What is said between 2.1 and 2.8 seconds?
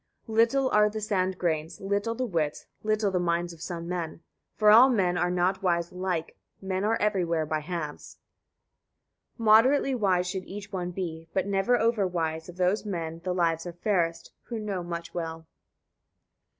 the wits,